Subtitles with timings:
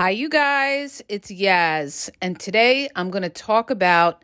[0.00, 1.02] Hi, you guys.
[1.10, 2.08] It's Yaz.
[2.22, 4.22] And today I'm going to talk about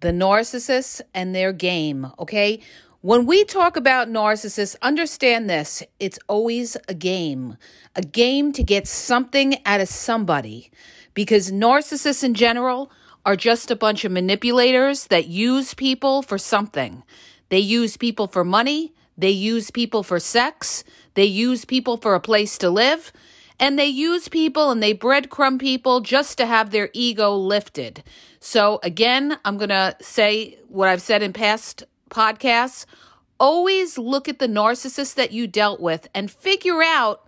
[0.00, 2.60] the narcissists and their game, okay?
[3.02, 7.58] When we talk about narcissists, understand this it's always a game,
[7.94, 10.70] a game to get something out of somebody.
[11.12, 12.90] Because narcissists in general
[13.26, 17.02] are just a bunch of manipulators that use people for something.
[17.50, 22.20] They use people for money, they use people for sex, they use people for a
[22.20, 23.12] place to live.
[23.60, 28.04] And they use people and they breadcrumb people just to have their ego lifted.
[28.40, 32.86] So, again, I'm going to say what I've said in past podcasts.
[33.40, 37.27] Always look at the narcissist that you dealt with and figure out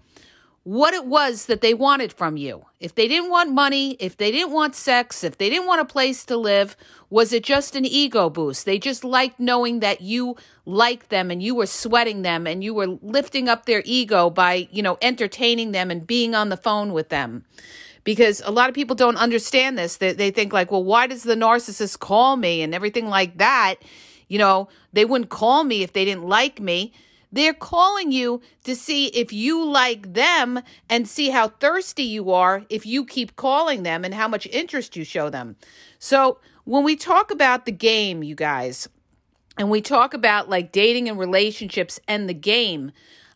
[0.63, 2.67] what it was that they wanted from you.
[2.81, 5.87] If they didn't want money, if they didn't want sex, if they didn't want a
[5.87, 6.77] place to live,
[7.09, 8.67] was it just an ego boost?
[8.67, 10.37] They just liked knowing that you
[10.67, 14.69] liked them and you were sweating them and you were lifting up their ego by,
[14.71, 17.45] you know, entertaining them and being on the phone with them.
[18.05, 19.97] Because a lot of people don't understand this.
[19.97, 23.77] They, they think, like, well, why does the narcissist call me and everything like that?
[24.29, 26.93] You know, they wouldn't call me if they didn't like me.
[27.33, 32.65] They're calling you to see if you like them and see how thirsty you are
[32.69, 35.57] if you keep calling them and how much interest you show them.
[35.99, 38.89] So, when we talk about the game, you guys,
[39.57, 42.93] and we talk about like dating and relationships and the game,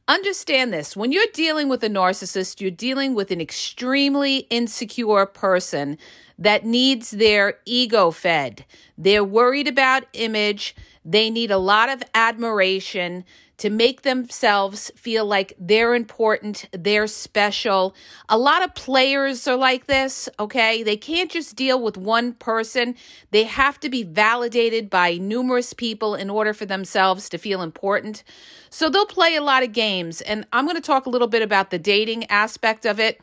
[0.06, 0.96] understand this.
[0.96, 5.98] When you're dealing with a narcissist, you're dealing with an extremely insecure person
[6.38, 8.64] that needs their ego fed.
[8.98, 10.74] They're worried about image.
[11.04, 13.24] They need a lot of admiration
[13.58, 17.94] to make themselves feel like they're important, they're special.
[18.28, 20.82] A lot of players are like this, okay?
[20.82, 22.96] They can't just deal with one person.
[23.30, 28.24] They have to be validated by numerous people in order for themselves to feel important.
[28.70, 30.20] So they'll play a lot of games.
[30.20, 33.20] And I'm going to talk a little bit about the dating aspect of it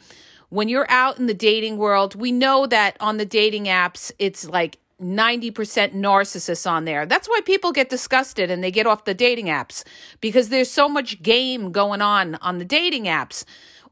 [0.52, 4.46] when you're out in the dating world, we know that on the dating apps, it's
[4.46, 7.06] like 90% narcissists on there.
[7.06, 9.84] That's why people get disgusted and they get off the dating apps
[10.22, 13.44] because there's so much game going on on the dating apps.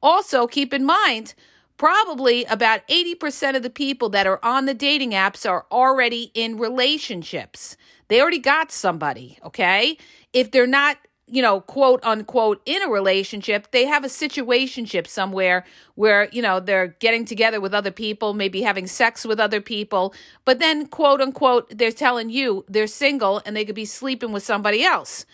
[0.01, 1.33] Also, keep in mind,
[1.77, 6.57] probably about 80% of the people that are on the dating apps are already in
[6.57, 7.75] relationships.
[8.09, 9.97] They already got somebody, okay?
[10.33, 10.97] If they're not
[11.31, 16.59] you know, quote unquote, in a relationship, they have a situationship somewhere where, you know,
[16.59, 20.13] they're getting together with other people, maybe having sex with other people,
[20.45, 24.43] but then, quote unquote, they're telling you they're single and they could be sleeping with
[24.43, 25.25] somebody else.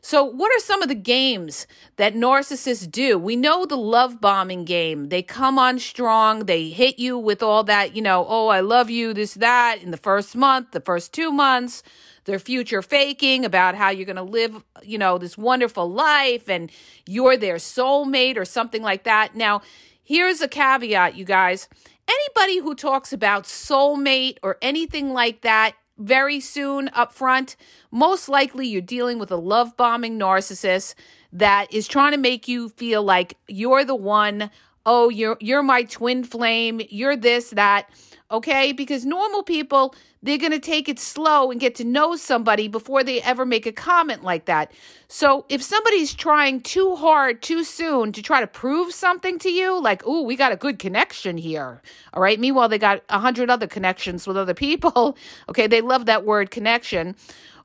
[0.00, 1.66] So, what are some of the games
[1.96, 3.18] that narcissists do?
[3.18, 5.08] We know the love bombing game.
[5.08, 8.90] They come on strong, they hit you with all that, you know, oh, I love
[8.90, 11.82] you, this, that, in the first month, the first two months
[12.24, 16.70] their future faking about how you're going to live, you know, this wonderful life and
[17.06, 19.34] you're their soulmate or something like that.
[19.34, 19.62] Now,
[20.02, 21.68] here's a caveat, you guys.
[22.08, 27.56] Anybody who talks about soulmate or anything like that very soon up front,
[27.90, 30.94] most likely you're dealing with a love bombing narcissist
[31.32, 34.50] that is trying to make you feel like you're the one.
[34.86, 36.80] Oh, you're you're my twin flame.
[36.90, 37.88] You're this that
[38.30, 38.72] okay?
[38.72, 43.04] Because normal people, they're going to take it slow and get to know somebody before
[43.04, 44.72] they ever make a comment like that.
[45.08, 49.80] So if somebody's trying too hard too soon to try to prove something to you,
[49.80, 51.82] like, oh, we got a good connection here,
[52.12, 52.40] all right?
[52.40, 55.16] Meanwhile, they got a hundred other connections with other people,
[55.48, 55.66] okay?
[55.66, 57.16] They love that word connection.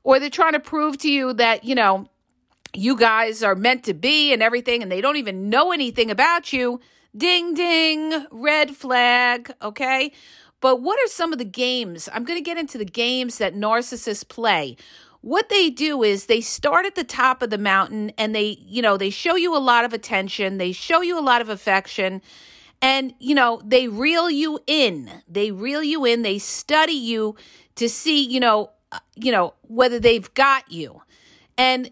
[0.02, 2.08] Or they're trying to prove to you that, you know,
[2.74, 6.52] you guys are meant to be and everything, and they don't even know anything about
[6.52, 6.80] you.
[7.16, 10.12] Ding, ding, red flag, okay?
[10.60, 12.08] But what are some of the games?
[12.12, 14.76] I'm going to get into the games that narcissists play.
[15.22, 18.80] what they do is they start at the top of the mountain and they, you
[18.80, 22.22] know, they show you a lot of attention, they show you a lot of affection,
[22.80, 25.10] and, you know, they reel you in.
[25.28, 27.36] They reel you in, they study you
[27.74, 31.02] to see, you know, uh, you know, whether they've got you.
[31.58, 31.90] And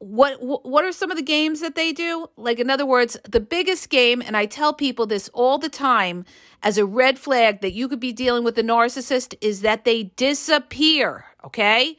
[0.00, 2.28] what what are some of the games that they do?
[2.36, 6.24] Like in other words, the biggest game and I tell people this all the time
[6.62, 10.04] as a red flag that you could be dealing with a narcissist is that they
[10.04, 11.96] disappear, okay?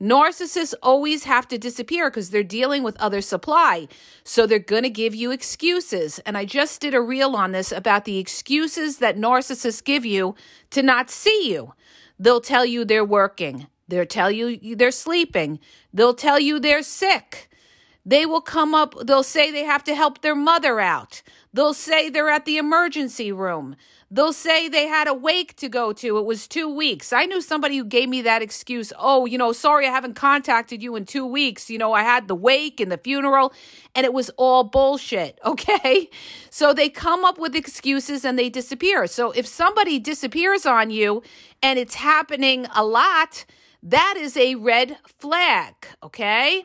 [0.00, 3.86] Narcissists always have to disappear because they're dealing with other supply.
[4.24, 6.20] So they're going to give you excuses.
[6.20, 10.36] And I just did a reel on this about the excuses that narcissists give you
[10.70, 11.74] to not see you.
[12.18, 13.66] They'll tell you they're working.
[13.90, 15.58] They'll tell you they're sleeping.
[15.92, 17.50] They'll tell you they're sick.
[18.04, 21.22] They will come up, they'll say they have to help their mother out.
[21.52, 23.76] They'll say they're at the emergency room.
[24.10, 26.18] They'll say they had a wake to go to.
[26.18, 27.12] It was two weeks.
[27.12, 28.92] I knew somebody who gave me that excuse.
[28.98, 31.70] Oh, you know, sorry, I haven't contacted you in two weeks.
[31.70, 33.52] You know, I had the wake and the funeral,
[33.94, 35.38] and it was all bullshit.
[35.50, 36.08] Okay.
[36.48, 39.06] So they come up with excuses and they disappear.
[39.06, 41.22] So if somebody disappears on you
[41.62, 43.44] and it's happening a lot,
[43.82, 45.74] that is a red flag.
[46.02, 46.64] Okay.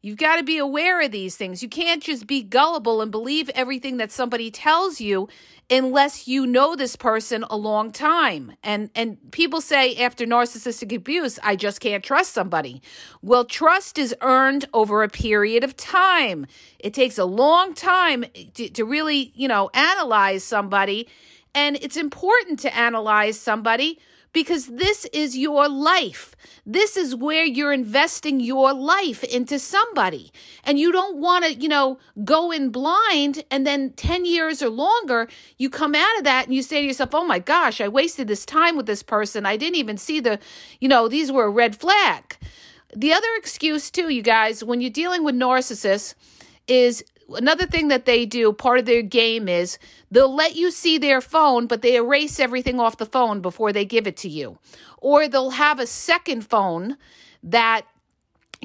[0.00, 1.60] You've got to be aware of these things.
[1.60, 5.28] You can't just be gullible and believe everything that somebody tells you
[5.68, 8.52] unless you know this person a long time.
[8.62, 12.80] And and people say after narcissistic abuse, I just can't trust somebody.
[13.22, 16.46] Well, trust is earned over a period of time.
[16.78, 18.24] It takes a long time
[18.54, 21.08] to, to really, you know, analyze somebody,
[21.56, 23.98] and it's important to analyze somebody
[24.32, 26.34] because this is your life.
[26.66, 30.32] This is where you're investing your life into somebody.
[30.64, 34.68] And you don't want to, you know, go in blind and then 10 years or
[34.68, 37.88] longer, you come out of that and you say to yourself, oh my gosh, I
[37.88, 39.46] wasted this time with this person.
[39.46, 40.38] I didn't even see the,
[40.80, 42.36] you know, these were a red flag.
[42.94, 46.14] The other excuse, too, you guys, when you're dealing with narcissists,
[46.66, 47.02] is
[47.34, 49.78] another thing that they do, part of their game is
[50.10, 53.84] they'll let you see their phone, but they erase everything off the phone before they
[53.84, 54.58] give it to you.
[54.98, 56.96] Or they'll have a second phone
[57.42, 57.86] that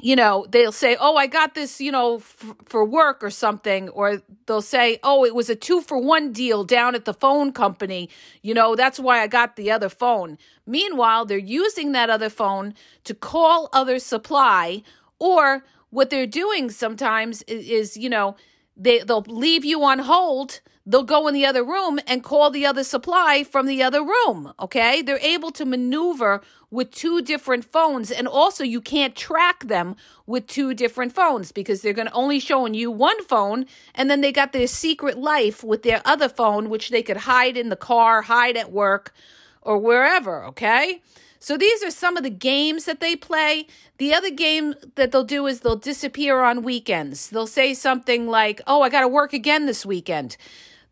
[0.02, 3.88] you know, they'll say, Oh, I got this, you know, f- for work or something.
[3.90, 7.52] Or they'll say, Oh, it was a two for one deal down at the phone
[7.52, 8.10] company.
[8.42, 10.36] You know, that's why I got the other phone.
[10.66, 12.74] Meanwhile, they're using that other phone
[13.04, 14.82] to call other supply.
[15.20, 18.36] Or what they're doing sometimes is, is you know,
[18.76, 20.60] they they'll leave you on hold.
[20.86, 24.52] They'll go in the other room and call the other supply from the other room
[24.60, 25.00] okay?
[25.00, 30.46] They're able to maneuver with two different phones and also you can't track them with
[30.46, 34.32] two different phones because they're going to only showing you one phone and then they
[34.32, 38.22] got their secret life with their other phone which they could hide in the car
[38.22, 39.14] hide at work
[39.62, 41.00] or wherever okay
[41.44, 43.66] so these are some of the games that they play.
[43.98, 47.28] The other game that they'll do is they'll disappear on weekends.
[47.28, 50.38] They'll say something like, "Oh, I got to work again this weekend."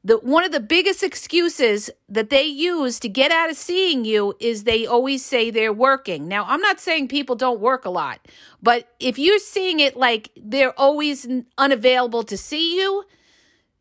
[0.05, 4.35] The one of the biggest excuses that they use to get out of seeing you
[4.41, 6.29] is they always say they're working.
[6.29, 8.21] Now, I'm not saying people don't work a lot,
[8.63, 11.27] but if you're seeing it like they're always
[11.57, 13.05] unavailable to see you,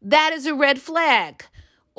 [0.02, 1.44] that is a red flag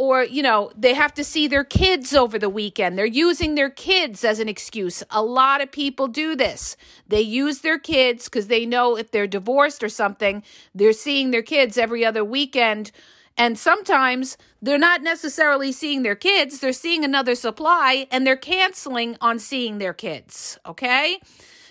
[0.03, 2.99] or you know they have to see their kids over the weekend.
[2.99, 5.05] They're using their kids as an excuse.
[5.11, 6.77] A lot of people do this.
[7.07, 10.43] They use their kids because they know if they're divorced or something
[10.75, 12.91] they're seeing their kids every other weekend.
[13.37, 19.17] And sometimes they're not necessarily seeing their kids they're seeing another supply and they're canceling
[19.21, 21.21] on seeing their kids okay?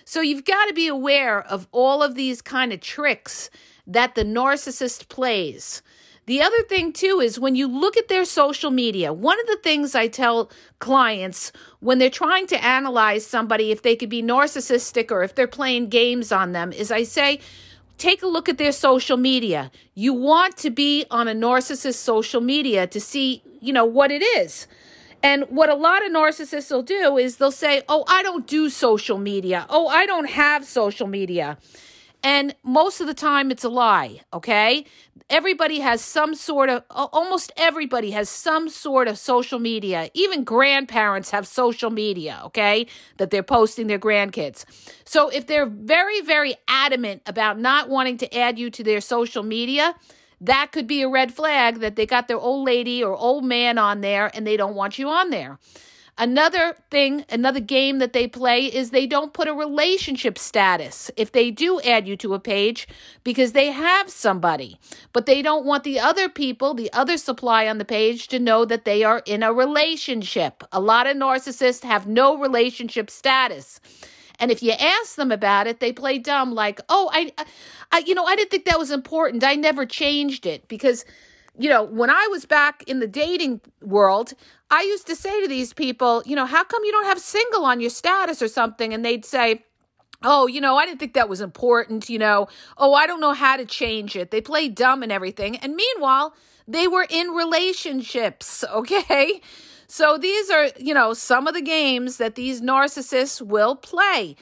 [0.06, 3.50] So you've got to be aware of all of these kind of tricks
[3.86, 5.82] that the narcissist plays
[6.32, 9.60] the other thing, too, is when you look at their social media, one of the
[9.62, 15.12] things I tell clients when they're trying to analyze somebody, if they could be narcissistic
[15.12, 17.42] or if they're playing games on them, is I say,
[17.98, 19.72] take a look at their social media.
[19.94, 24.22] You want to be on a narcissist's social media to see, you know, what it
[24.22, 24.68] is.
[25.22, 28.70] And what a lot of narcissists will do is they'll say, Oh, I don't do
[28.70, 29.66] social media.
[29.70, 31.58] Oh, I don't have social media.
[32.24, 34.86] And most of the time, it's a lie, okay?
[35.32, 40.10] Everybody has some sort of, almost everybody has some sort of social media.
[40.14, 42.86] Even grandparents have social media, okay,
[43.16, 44.66] that they're posting their grandkids.
[45.06, 49.42] So if they're very, very adamant about not wanting to add you to their social
[49.42, 49.96] media,
[50.42, 53.78] that could be a red flag that they got their old lady or old man
[53.78, 55.60] on there and they don't want you on there.
[56.18, 61.32] Another thing, another game that they play is they don't put a relationship status if
[61.32, 62.88] they do add you to a page
[63.24, 64.78] because they have somebody,
[65.14, 68.66] but they don't want the other people, the other supply on the page to know
[68.66, 70.64] that they are in a relationship.
[70.72, 73.80] A lot of narcissists have no relationship status.
[74.38, 77.32] And if you ask them about it, they play dumb like, "Oh, I
[77.92, 79.44] I you know, I didn't think that was important.
[79.44, 81.06] I never changed it because
[81.60, 84.34] you know, when I was back in the dating world,
[84.72, 87.66] I used to say to these people, you know, how come you don't have single
[87.66, 88.94] on your status or something?
[88.94, 89.66] And they'd say,
[90.24, 92.48] Oh, you know, I didn't think that was important, you know.
[92.78, 94.30] Oh, I don't know how to change it.
[94.30, 95.58] They play dumb and everything.
[95.58, 96.36] And meanwhile,
[96.68, 99.42] they were in relationships, okay?
[99.88, 104.36] So these are, you know, some of the games that these narcissists will play.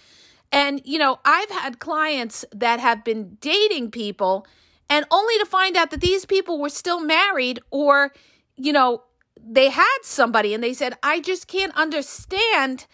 [0.52, 4.46] And, you know, I've had clients that have been dating people
[4.90, 8.12] and only to find out that these people were still married or,
[8.58, 9.04] you know,
[9.48, 12.86] they had somebody and they said, I just can't understand.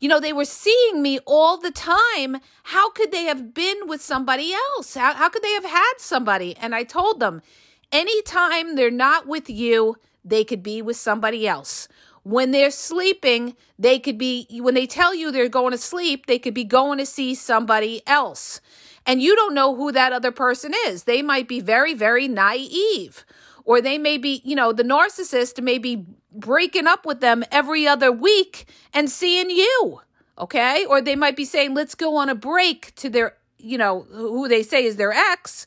[0.00, 2.38] You know, they were seeing me all the time.
[2.64, 4.94] How could they have been with somebody else?
[4.94, 6.56] How, how could they have had somebody?
[6.56, 7.42] And I told them,
[7.92, 11.88] anytime they're not with you, they could be with somebody else.
[12.22, 16.38] When they're sleeping, they could be, when they tell you they're going to sleep, they
[16.38, 18.60] could be going to see somebody else
[19.08, 21.04] and you don't know who that other person is.
[21.04, 23.24] They might be very, very naive,
[23.68, 27.86] or they may be, you know, the narcissist may be breaking up with them every
[27.86, 30.00] other week and seeing you,
[30.38, 30.86] okay?
[30.86, 34.48] Or they might be saying, let's go on a break to their, you know, who
[34.48, 35.66] they say is their ex,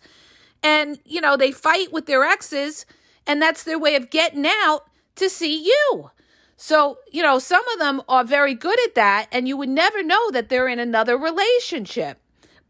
[0.64, 2.88] and, you know, they fight with their exes,
[3.28, 4.86] and that's their way of getting out
[5.18, 6.10] to see you.
[6.58, 10.02] So, you know, some of them are very good at that, and you would never
[10.02, 12.18] know that they're in another relationship.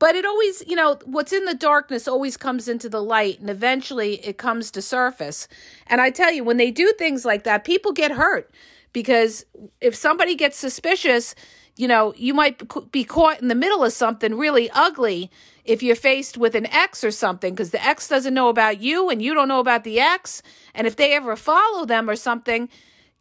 [0.01, 3.51] But it always, you know, what's in the darkness always comes into the light and
[3.51, 5.48] eventually it comes to surface.
[5.86, 8.51] And I tell you, when they do things like that, people get hurt
[8.93, 9.46] because
[9.79, 11.36] if somebody gets suspicious,
[11.75, 15.29] you know, you might be caught in the middle of something really ugly
[15.65, 19.08] if you're faced with an ex or something because the ex doesn't know about you
[19.12, 20.41] and you don't know about the ex.
[20.74, 22.70] And if they ever follow them or something,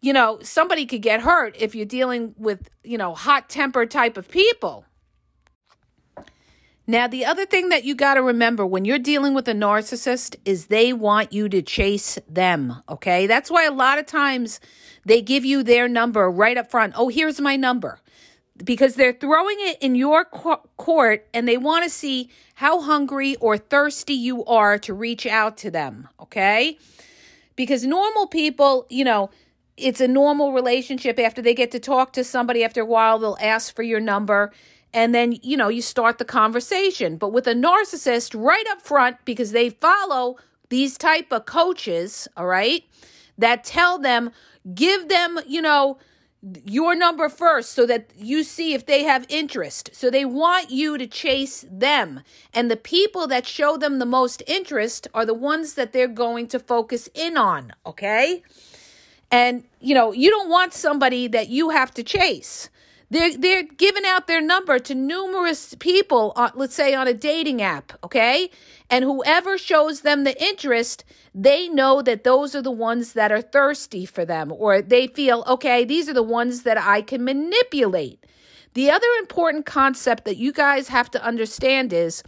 [0.01, 4.17] you know, somebody could get hurt if you're dealing with, you know, hot tempered type
[4.17, 4.87] of people.
[6.91, 10.35] Now, the other thing that you got to remember when you're dealing with a narcissist
[10.45, 13.29] is they want you to chase them, okay?
[13.29, 14.59] That's why a lot of times
[15.05, 16.95] they give you their number right up front.
[16.97, 18.01] Oh, here's my number.
[18.57, 23.57] Because they're throwing it in your court and they want to see how hungry or
[23.57, 26.77] thirsty you are to reach out to them, okay?
[27.55, 29.31] Because normal people, you know,
[29.77, 31.21] it's a normal relationship.
[31.21, 34.51] After they get to talk to somebody after a while, they'll ask for your number
[34.93, 39.17] and then you know you start the conversation but with a narcissist right up front
[39.25, 40.37] because they follow
[40.69, 42.85] these type of coaches all right
[43.39, 44.31] that tell them
[44.75, 45.99] give them you know
[46.65, 49.91] your number first so that you see if they have interest.
[49.93, 52.21] So they want you to chase them.
[52.55, 56.49] And the people that show them the most interest are the ones that they're going
[56.49, 58.43] to focus in on, okay?
[59.31, 62.71] And you know, you don't want somebody that you have to chase.
[63.11, 67.93] They're, they're giving out their number to numerous people, let's say on a dating app,
[68.05, 68.51] okay?
[68.89, 73.43] And whoever shows them the interest, they know that those are the ones that are
[73.43, 78.25] thirsty for them, or they feel, okay, these are the ones that I can manipulate.
[78.75, 82.23] The other important concept that you guys have to understand is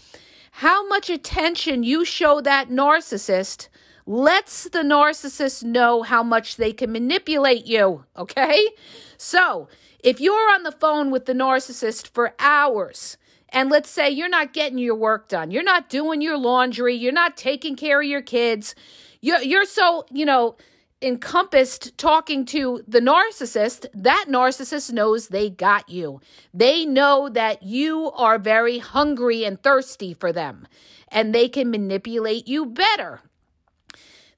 [0.51, 3.69] how much attention you show that narcissist
[4.05, 8.69] lets the narcissist know how much they can manipulate you, okay?
[9.17, 9.69] So,
[10.03, 13.17] if you're on the phone with the narcissist for hours,
[13.51, 17.13] and let's say you're not getting your work done, you're not doing your laundry, you're
[17.13, 18.75] not taking care of your kids,
[19.21, 20.57] you're, you're so, you know,
[21.01, 26.21] encompassed talking to the narcissist, that narcissist knows they got you.
[26.55, 30.67] They know that you are very hungry and thirsty for them,
[31.09, 33.21] and they can manipulate you better.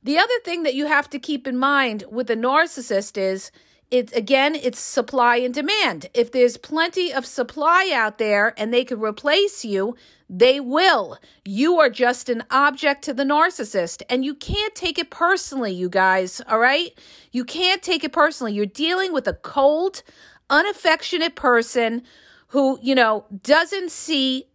[0.02, 3.50] The other thing that you have to keep in mind with a narcissist is
[3.94, 6.08] it's again it's supply and demand.
[6.14, 9.94] If there's plenty of supply out there and they can replace you
[10.28, 11.18] they will.
[11.44, 14.02] You are just an object to the narcissist.
[14.08, 16.90] And you can't take it personally you guys all right?
[17.30, 18.52] You can't take it personally.
[18.52, 20.02] You're dealing with a cold
[20.50, 22.02] unaffectionate person
[22.48, 24.46] who you know doesn't see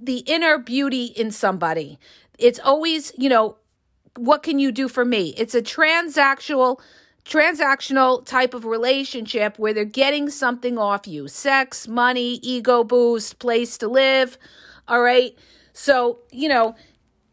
[0.00, 1.98] the inner beauty in somebody.
[2.38, 3.58] It's always you know
[4.16, 5.34] what can you do for me?
[5.36, 6.80] It's a transactional
[7.24, 13.78] transactional type of relationship where they're getting something off you sex, money, ego boost, place
[13.78, 14.38] to live.
[14.88, 15.36] All right.
[15.72, 16.74] So, you know,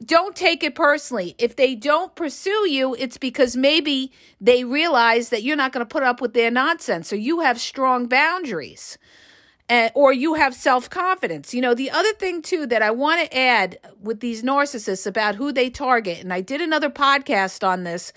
[0.06, 1.36] don't take it personally.
[1.40, 5.92] If they don't pursue you, it's because maybe they realize that you're not going to
[5.92, 8.98] put up with their nonsense or you have strong boundaries.
[9.70, 11.54] Uh, or you have self confidence.
[11.54, 15.36] You know, the other thing too that I want to add with these narcissists about
[15.36, 18.14] who they target, and I did another podcast on this,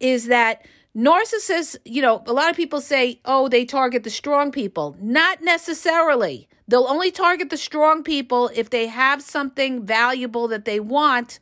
[0.00, 0.64] is that
[0.96, 4.96] Narcissists, you know, a lot of people say, oh, they target the strong people.
[4.98, 6.48] Not necessarily.
[6.68, 11.38] They'll only target the strong people if they have something valuable that they want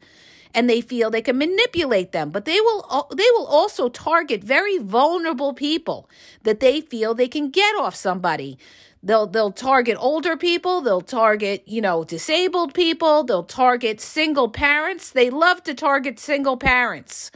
[0.56, 2.30] and they feel they can manipulate them.
[2.30, 6.10] But they will they will also target very vulnerable people
[6.42, 8.58] that they feel they can get off somebody.
[9.04, 10.80] They'll they'll target older people.
[10.80, 13.22] They'll target you know disabled people.
[13.22, 15.10] They'll target single parents.
[15.10, 17.30] They love to target single parents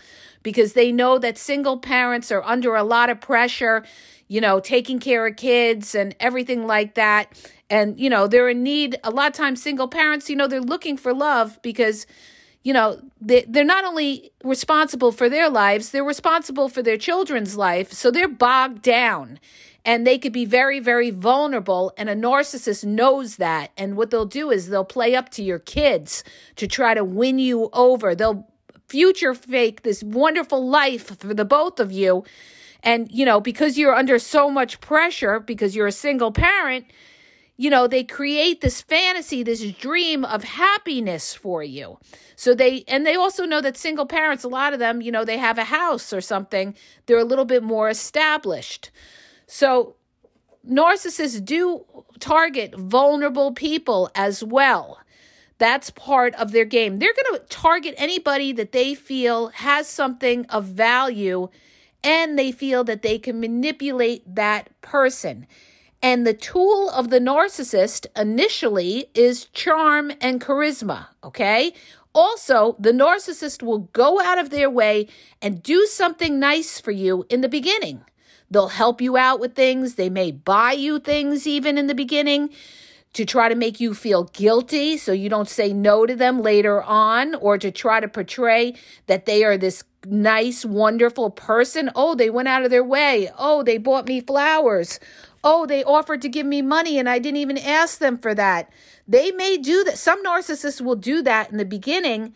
[0.48, 3.84] because they know that single parents are under a lot of pressure
[4.28, 7.24] you know taking care of kids and everything like that
[7.68, 10.62] and you know they're in need a lot of times single parents you know they're
[10.62, 12.06] looking for love because
[12.64, 17.56] you know, they, they're not only responsible for their lives, they're responsible for their children's
[17.56, 17.92] life.
[17.92, 19.38] So they're bogged down
[19.86, 21.94] and they could be very, very vulnerable.
[21.96, 23.70] And a narcissist knows that.
[23.78, 26.24] And what they'll do is they'll play up to your kids
[26.56, 28.14] to try to win you over.
[28.14, 28.46] They'll
[28.88, 32.24] future fake this wonderful life for the both of you.
[32.82, 36.86] And, you know, because you're under so much pressure, because you're a single parent,
[37.56, 41.98] you know, they create this fantasy, this dream of happiness for you.
[42.36, 45.24] So they, and they also know that single parents, a lot of them, you know,
[45.24, 46.76] they have a house or something,
[47.06, 48.92] they're a little bit more established.
[49.48, 49.96] So
[50.64, 51.84] narcissists do
[52.20, 54.97] target vulnerable people as well.
[55.58, 56.98] That's part of their game.
[56.98, 61.48] They're going to target anybody that they feel has something of value
[62.02, 65.46] and they feel that they can manipulate that person.
[66.00, 71.72] And the tool of the narcissist initially is charm and charisma, okay?
[72.14, 75.08] Also, the narcissist will go out of their way
[75.42, 78.04] and do something nice for you in the beginning.
[78.48, 79.96] They'll help you out with things.
[79.96, 82.50] They may buy you things even in the beginning
[83.14, 86.82] to try to make you feel guilty so you don't say no to them later
[86.82, 88.74] on or to try to portray
[89.06, 91.90] that they are this nice, wonderful person.
[91.94, 93.30] Oh, they went out of their way.
[93.38, 95.00] Oh, they bought me flowers.
[95.42, 98.70] Oh, they offered to give me money and I didn't even ask them for that.
[99.06, 99.98] They may do that.
[99.98, 102.34] Some narcissists will do that in the beginning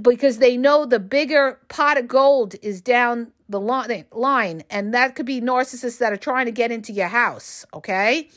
[0.00, 4.62] because they know the bigger pot of gold is down the line.
[4.70, 7.64] And that could be narcissists that are trying to get into your house.
[7.74, 8.28] Okay.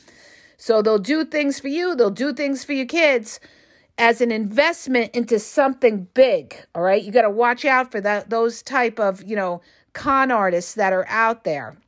[0.62, 3.40] So they'll do things for you, they'll do things for your kids
[3.98, 6.54] as an investment into something big.
[6.72, 7.02] All right.
[7.02, 9.60] You got to watch out for that, those type of, you know,
[9.92, 11.78] con artists that are out there.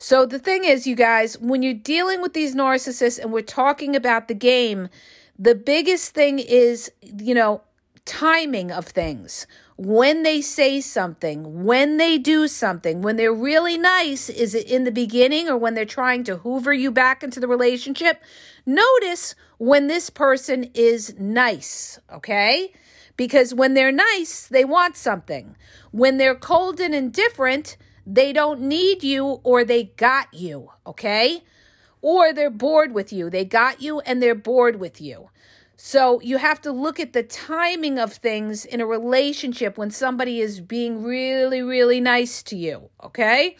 [0.00, 3.94] So the thing is, you guys, when you're dealing with these narcissists and we're talking
[3.94, 4.88] about the game,
[5.38, 7.62] the biggest thing is, you know,
[8.04, 9.46] timing of things.
[9.80, 14.82] When they say something, when they do something, when they're really nice, is it in
[14.82, 18.20] the beginning or when they're trying to hoover you back into the relationship?
[18.66, 22.72] Notice when this person is nice, okay?
[23.16, 25.54] Because when they're nice, they want something.
[25.92, 31.44] When they're cold and indifferent, they don't need you or they got you, okay?
[32.02, 33.30] Or they're bored with you.
[33.30, 35.30] They got you and they're bored with you.
[35.80, 40.40] So you have to look at the timing of things in a relationship when somebody
[40.40, 43.56] is being really, really nice to you, okay?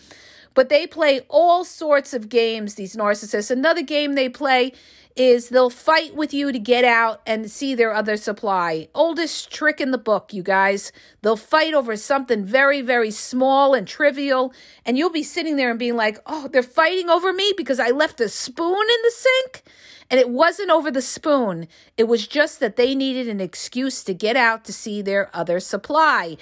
[0.52, 3.52] But they play all sorts of games, these narcissists.
[3.52, 4.72] Another game they play
[5.14, 8.88] is they'll fight with you to get out and see their other supply.
[8.96, 10.90] Oldest trick in the book, you guys.
[11.22, 14.52] They'll fight over something very, very small and trivial,
[14.84, 17.90] and you'll be sitting there and being like, oh, they're fighting over me because I
[17.90, 19.62] left a spoon in the sink?
[20.10, 24.14] And it wasn't over the spoon, it was just that they needed an excuse to
[24.14, 26.36] get out to see their other supply.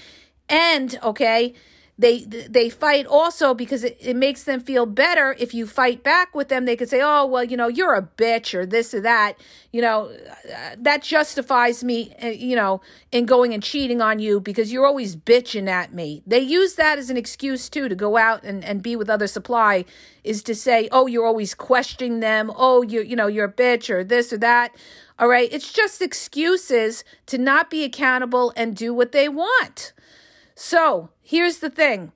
[0.48, 1.54] And, okay,
[1.98, 5.34] they they fight also because it, it makes them feel better.
[5.38, 8.02] If you fight back with them they could say oh well you know you're a
[8.02, 9.38] bitch or this or that.
[9.72, 10.14] You know
[10.76, 12.82] that justifies me uh, you know
[13.12, 16.22] in going and cheating on you because you're always bitching at me.
[16.26, 19.26] They use that as an excuse too to go out and, and be with other
[19.26, 19.86] supply
[20.22, 22.52] is to say oh you're always questioning them.
[22.54, 24.76] Oh you you know you're a bitch or this or that.
[25.18, 25.48] All right?
[25.50, 29.94] It's just excuses to not be accountable and do what they want
[30.56, 32.12] so here's the thing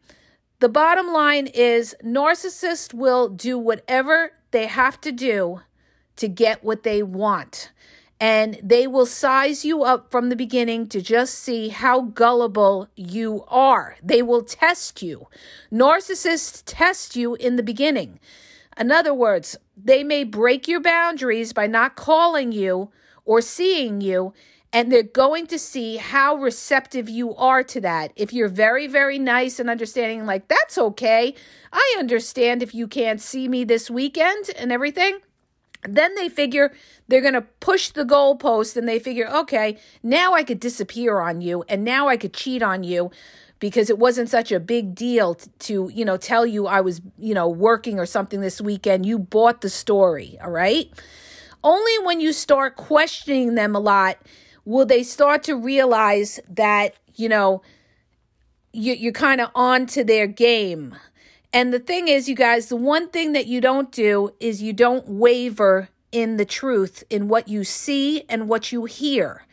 [0.60, 5.60] the bottom line is narcissists will do whatever they have to do
[6.16, 7.70] to get what they want.
[8.18, 13.44] And they will size you up from the beginning to just see how gullible you
[13.48, 13.96] are.
[14.02, 15.28] They will test you.
[15.72, 18.20] Narcissists test you in the beginning.
[18.78, 22.90] In other words, they may break your boundaries by not calling you
[23.24, 24.34] or seeing you
[24.72, 28.12] and they're going to see how receptive you are to that.
[28.14, 31.34] If you're very, very nice and understanding, like, that's okay.
[31.72, 35.18] I understand if you can't see me this weekend and everything.
[35.88, 36.72] Then they figure
[37.08, 41.40] they're going to push the goalpost and they figure, okay, now I could disappear on
[41.40, 43.10] you and now I could cheat on you
[43.60, 47.00] because it wasn't such a big deal to, to, you know, tell you I was,
[47.18, 49.06] you know, working or something this weekend.
[49.06, 50.90] You bought the story, all right?
[51.64, 54.18] Only when you start questioning them a lot
[54.64, 57.62] will they start to realize that, you know,
[58.72, 60.94] you, you're kind of on to their game.
[61.52, 64.72] And the thing is, you guys, the one thing that you don't do is you
[64.72, 69.44] don't waver in the truth in what you see and what you hear.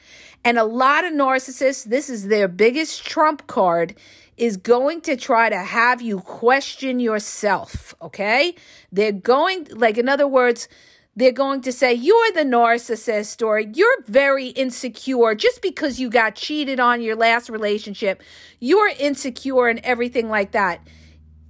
[0.43, 3.95] And a lot of narcissists, this is their biggest trump card,
[4.37, 7.95] is going to try to have you question yourself.
[8.01, 8.55] Okay?
[8.91, 10.69] They're going, like, in other words,
[11.17, 16.35] they're going to say, You're the narcissist, or you're very insecure just because you got
[16.35, 18.21] cheated on your last relationship.
[18.59, 20.79] You're insecure and everything like that.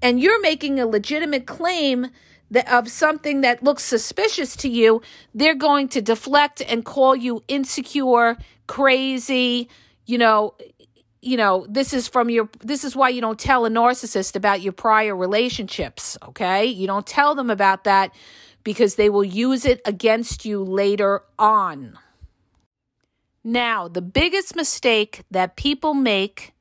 [0.02, 2.08] And you're making a legitimate claim
[2.72, 5.02] of something that looks suspicious to you,
[5.36, 9.68] they're going to deflect and call you insecure, crazy,
[10.06, 10.56] you know,
[11.22, 14.62] you know, this is from your this is why you don't tell a narcissist about
[14.62, 16.66] your prior relationships, okay?
[16.66, 18.14] You don't tell them about that
[18.68, 21.98] because they will use it against you later on.
[23.42, 26.54] Now, the biggest mistake that people make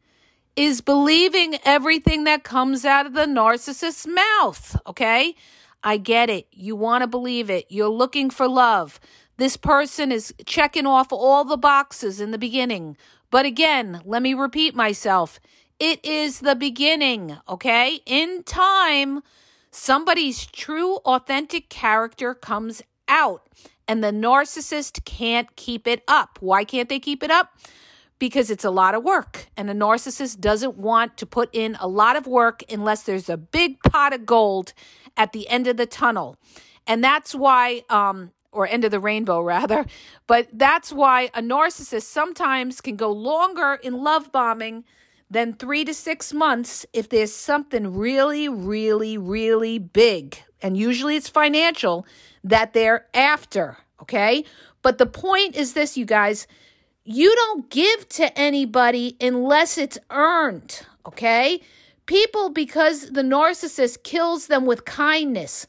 [0.55, 5.35] is believing everything that comes out of the narcissist's mouth, okay?
[5.83, 6.47] I get it.
[6.53, 7.67] You want to believe it.
[7.71, 9.01] You're looking for love.
[9.37, 12.97] This person is checking off all the boxes in the beginning.
[13.33, 15.41] But again, let me repeat myself.
[15.81, 17.99] It is the beginning, okay?
[18.07, 19.25] In time,
[19.77, 23.47] somebody's true, authentic character comes out,
[23.87, 26.39] and the narcissist can't keep it up.
[26.41, 27.59] Why can't they keep it up?
[28.19, 31.87] Because it's a lot of work, and a narcissist doesn't want to put in a
[31.87, 34.73] lot of work unless there's a big pot of gold
[35.17, 36.37] at the end of the tunnel.
[36.87, 39.85] And that's why, um, or end of the rainbow rather,
[40.27, 44.85] but that's why a narcissist sometimes can go longer in love bombing
[45.31, 50.43] than three to six months if there's something really, really, really big.
[50.63, 52.07] And usually it's financial
[52.45, 53.79] that they're after.
[54.03, 54.45] Okay.
[54.83, 56.47] But the point is this, you guys
[57.09, 60.83] you don't give to anybody unless it's earned.
[61.07, 61.61] Okay.
[62.07, 65.67] People, because the narcissist kills them with kindness,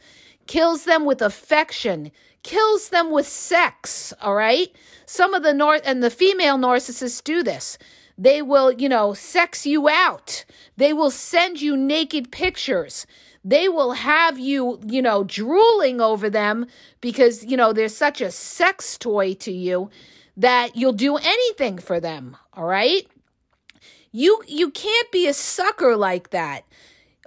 [0.47, 4.69] kills them with affection, kills them with sex, all right?
[5.05, 7.77] Some of the north and the female narcissists do this.
[8.17, 10.43] They will, you know, sex you out.
[10.75, 13.05] They will send you naked pictures.
[13.43, 16.65] They will have you, you know, drooling over them
[16.99, 19.89] because, you know, they're such a sex toy to you
[20.35, 23.07] that you'll do anything for them, all right?
[24.11, 26.63] You you can't be a sucker like that.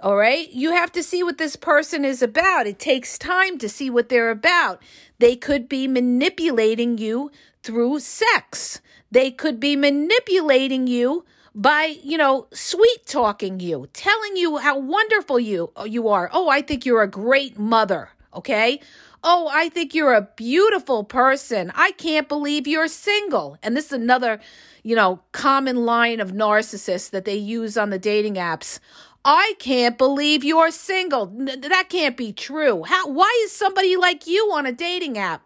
[0.01, 0.51] All right?
[0.51, 2.65] You have to see what this person is about.
[2.65, 4.81] It takes time to see what they're about.
[5.19, 7.29] They could be manipulating you
[7.61, 8.81] through sex.
[9.11, 15.39] They could be manipulating you by, you know, sweet talking you, telling you how wonderful
[15.39, 16.29] you uh, you are.
[16.31, 18.79] Oh, I think you're a great mother, okay?
[19.23, 21.71] Oh, I think you're a beautiful person.
[21.75, 23.57] I can't believe you're single.
[23.61, 24.39] And this is another
[24.83, 28.79] you know, common line of narcissists that they use on the dating apps.
[29.23, 31.27] I can't believe you're single.
[31.27, 32.83] That can't be true.
[32.83, 35.43] How why is somebody like you on a dating app?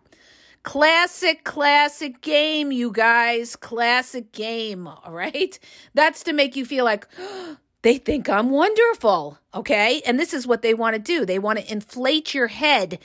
[0.66, 3.56] Classic, classic game, you guys.
[3.56, 5.58] Classic game, all right?
[5.94, 7.08] That's to make you feel like
[7.84, 10.02] they think I'm wonderful, okay?
[10.08, 11.24] And this is what they want to do.
[11.24, 12.98] They want to inflate your head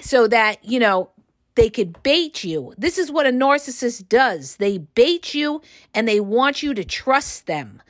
[0.00, 1.10] so that, you know,
[1.56, 2.72] they could bait you.
[2.78, 4.56] This is what a narcissist does.
[4.56, 5.60] They bait you
[5.92, 7.82] and they want you to trust them.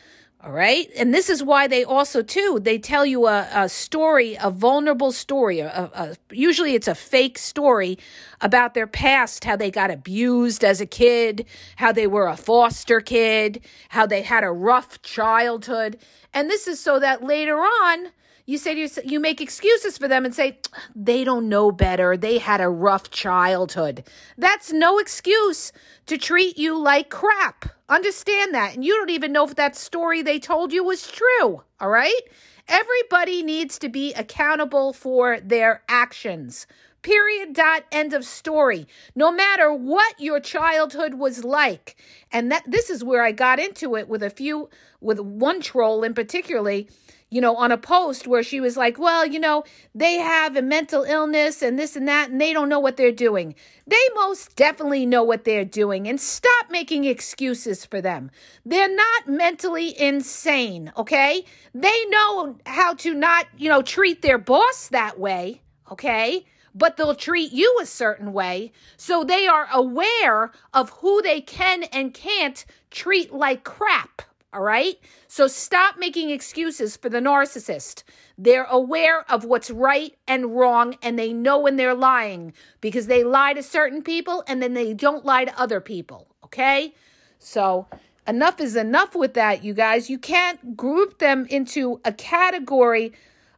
[0.44, 0.90] All right.
[0.96, 5.12] And this is why they also, too, they tell you a, a story, a vulnerable
[5.12, 5.60] story.
[5.60, 7.96] A, a, usually it's a fake story
[8.40, 13.00] about their past, how they got abused as a kid, how they were a foster
[13.00, 15.96] kid, how they had a rough childhood.
[16.34, 18.08] And this is so that later on,
[18.44, 20.58] you say to yourself, you make excuses for them and say,
[20.96, 22.16] they don't know better.
[22.16, 24.02] They had a rough childhood.
[24.36, 25.70] That's no excuse
[26.06, 27.66] to treat you like crap.
[27.92, 28.74] Understand that.
[28.74, 31.62] And you don't even know if that story they told you was true.
[31.78, 32.22] All right?
[32.66, 36.66] Everybody needs to be accountable for their actions.
[37.02, 37.52] Period.
[37.52, 37.84] Dot.
[37.92, 38.86] End of story.
[39.14, 41.96] No matter what your childhood was like.
[42.32, 44.70] And that this is where I got into it with a few,
[45.02, 46.88] with one troll in particularly
[47.32, 49.64] you know, on a post where she was like, well, you know,
[49.94, 53.10] they have a mental illness and this and that, and they don't know what they're
[53.10, 53.54] doing.
[53.86, 58.30] They most definitely know what they're doing, and stop making excuses for them.
[58.66, 61.44] They're not mentally insane, okay?
[61.74, 66.44] They know how to not, you know, treat their boss that way, okay?
[66.74, 68.72] But they'll treat you a certain way.
[68.96, 74.98] So they are aware of who they can and can't treat like crap, All right?
[75.28, 78.02] So stop making excuses for the narcissist.
[78.36, 83.24] They're aware of what's right and wrong, and they know when they're lying because they
[83.24, 86.28] lie to certain people and then they don't lie to other people.
[86.44, 86.94] Okay?
[87.38, 87.86] So
[88.28, 90.10] enough is enough with that, you guys.
[90.10, 93.12] You can't group them into a category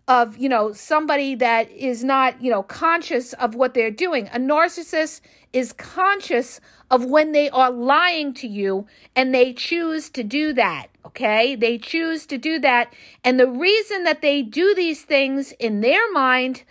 [0.06, 4.28] of, you know, somebody that is not, you know, conscious of what they're doing.
[4.28, 5.20] A narcissist
[5.52, 8.86] is conscious of when they are lying to you
[9.16, 10.88] and they choose to do that.
[11.06, 11.54] Okay.
[11.54, 12.92] They choose to do that.
[13.22, 16.64] And the reason that they do these things in their mind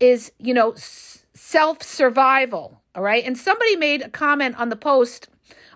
[0.00, 2.80] is, you know, self survival.
[2.94, 3.24] All right.
[3.24, 5.28] And somebody made a comment on the post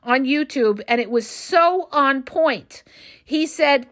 [0.03, 2.83] on YouTube and it was so on point.
[3.25, 3.89] He said,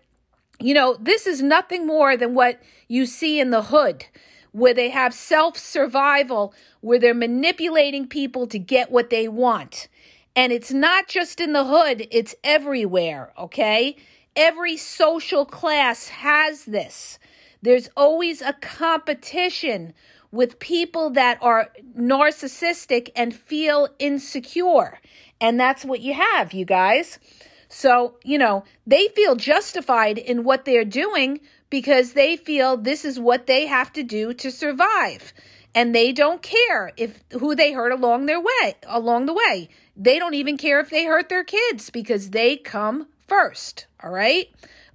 [0.60, 4.04] you know, this is nothing more than what you see in the hood,
[4.50, 9.86] where they have self survival, where they're manipulating people to get what they want.
[10.34, 13.96] And it's not just in the hood, it's everywhere, okay?
[14.34, 17.20] Every social class has this.
[17.62, 19.94] There's always a competition
[20.32, 24.98] with people that are narcissistic and feel insecure.
[25.40, 27.20] And that's what you have, you guys.
[27.68, 33.18] So, you know, they feel justified in what they're doing because they feel this is
[33.18, 35.32] what they have to do to survive.
[35.72, 39.68] And they don't care if who they hurt along their way, along the way.
[39.96, 44.48] They don't even care if they hurt their kids because they come first, all right?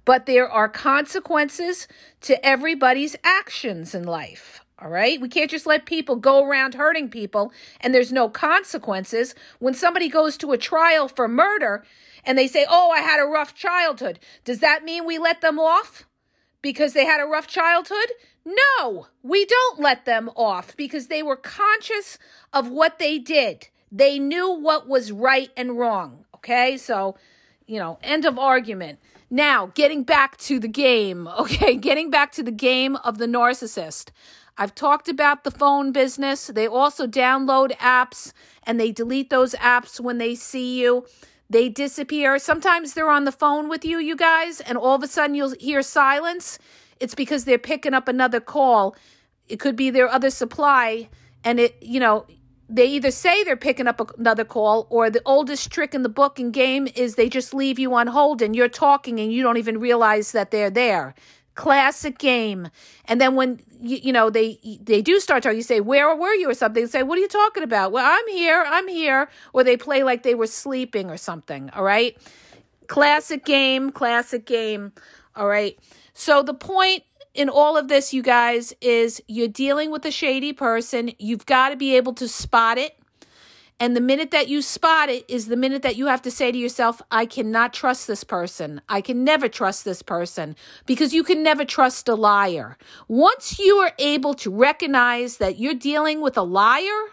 [0.04, 1.88] But there are consequences
[2.22, 4.60] to everybody's actions in life.
[4.78, 5.18] All right.
[5.18, 9.34] We can't just let people go around hurting people and there's no consequences.
[9.58, 11.82] When somebody goes to a trial for murder
[12.24, 15.58] and they say, Oh, I had a rough childhood, does that mean we let them
[15.58, 16.04] off
[16.62, 18.12] because they had a rough childhood?
[18.44, 22.18] No, we don't let them off because they were conscious
[22.52, 23.68] of what they did.
[23.90, 26.24] They knew what was right and wrong.
[26.36, 26.76] Okay.
[26.76, 27.16] So,
[27.66, 28.98] you know, end of argument.
[29.30, 31.28] Now, getting back to the game.
[31.38, 31.76] Okay.
[31.76, 34.10] Getting back to the game of the narcissist.
[34.58, 36.46] I've talked about the phone business.
[36.46, 41.06] They also download apps and they delete those apps when they see you.
[41.48, 42.38] They disappear.
[42.38, 45.54] Sometimes they're on the phone with you, you guys, and all of a sudden you'll
[45.60, 46.58] hear silence.
[46.98, 48.96] It's because they're picking up another call.
[49.48, 51.08] It could be their other supply.
[51.44, 52.26] And it, you know,
[52.68, 56.38] they either say they're picking up another call or the oldest trick in the book
[56.38, 59.56] and game is they just leave you on hold and you're talking and you don't
[59.56, 61.14] even realize that they're there
[61.56, 62.68] classic game.
[63.06, 66.34] And then when you, you know they they do start talking, you say, "Where were
[66.34, 66.84] you?" or something.
[66.84, 68.64] They say, "What are you talking about?" Well, I'm here.
[68.66, 69.28] I'm here.
[69.52, 71.70] Or they play like they were sleeping or something.
[71.70, 72.16] All right.
[72.86, 73.90] Classic game.
[73.90, 74.92] Classic game.
[75.34, 75.78] All right.
[76.14, 77.02] So the point
[77.34, 81.12] in all of this, you guys, is you're dealing with a shady person.
[81.18, 82.96] You've got to be able to spot it.
[83.78, 86.50] And the minute that you spot it is the minute that you have to say
[86.50, 88.80] to yourself, I cannot trust this person.
[88.88, 92.78] I can never trust this person because you can never trust a liar.
[93.06, 97.10] Once you are able to recognize that you're dealing with a liar,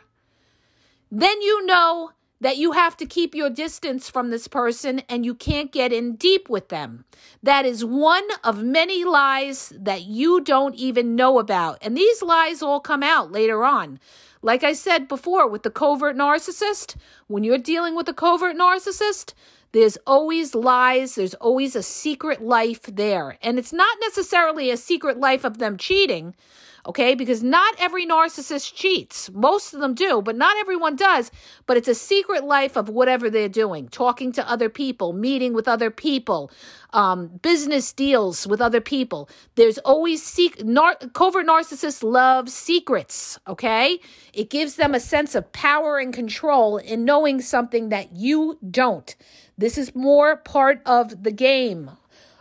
[1.11, 5.33] then you know that you have to keep your distance from this person and you
[5.33, 7.05] can't get in deep with them.
[7.41, 11.77] That is one of many lies that you don't even know about.
[11.81, 13.99] And these lies all come out later on.
[14.45, 19.33] Like I said before with the covert narcissist, when you're dealing with a covert narcissist,
[19.71, 23.37] there's always lies, there's always a secret life there.
[23.41, 26.35] And it's not necessarily a secret life of them cheating,
[26.85, 27.15] okay?
[27.15, 29.29] Because not every narcissist cheats.
[29.33, 31.31] Most of them do, but not everyone does.
[31.65, 35.67] But it's a secret life of whatever they're doing talking to other people, meeting with
[35.67, 36.51] other people,
[36.91, 39.29] um, business deals with other people.
[39.55, 43.99] There's always sec- nar- covert narcissists love secrets, okay?
[44.33, 49.15] It gives them a sense of power and control in knowing something that you don't.
[49.57, 51.91] This is more part of the game,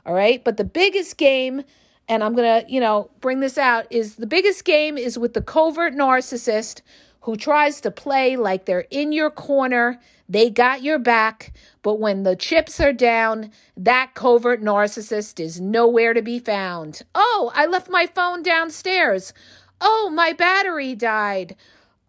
[0.04, 0.42] all right?
[0.42, 1.62] But the biggest game
[2.12, 5.32] and I'm going to, you know, bring this out is the biggest game is with
[5.32, 6.82] the covert narcissist
[7.22, 9.98] who tries to play like they're in your corner.
[10.28, 16.12] They got your back, but when the chips are down, that covert narcissist is nowhere
[16.12, 17.00] to be found.
[17.14, 19.32] Oh, I left my phone downstairs.
[19.80, 21.56] Oh, my battery died.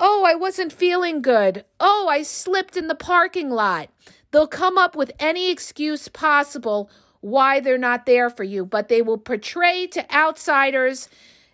[0.01, 1.63] Oh, I wasn't feeling good.
[1.79, 3.89] Oh, I slipped in the parking lot.
[4.31, 6.89] They'll come up with any excuse possible
[7.23, 11.07] why they're not there for you, but they will portray to outsiders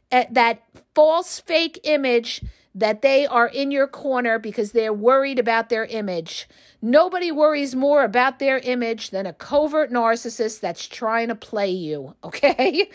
[0.10, 0.64] that
[0.96, 2.42] false fake image
[2.74, 6.48] that they are in your corner because they're worried about their image.
[6.82, 12.16] Nobody worries more about their image than a covert narcissist that's trying to play you,
[12.24, 12.90] okay?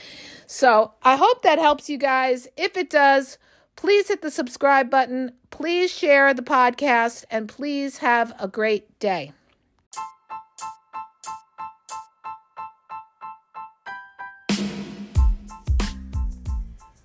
[0.47, 2.49] So I hope that helps you guys.
[2.57, 3.39] If it does,
[3.77, 9.33] please hit the subscribe button, please share the podcast, and please have a great day.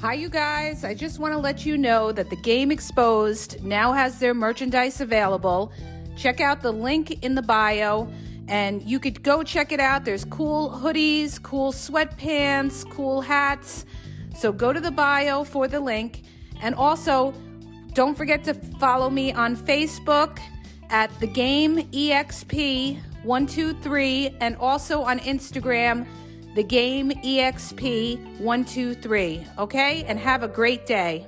[0.00, 0.84] Hi, you guys.
[0.84, 5.00] I just want to let you know that the Game Exposed now has their merchandise
[5.00, 5.72] available.
[6.16, 8.10] Check out the link in the bio
[8.48, 10.04] and you could go check it out.
[10.04, 13.84] There's cool hoodies, cool sweatpants, cool hats.
[14.34, 16.22] So go to the bio for the link.
[16.62, 17.34] And also,
[17.92, 20.38] don't forget to follow me on Facebook
[20.90, 26.06] at the game exp123 and also on Instagram
[26.54, 30.04] the game exp123 okay?
[30.04, 31.26] And have a great day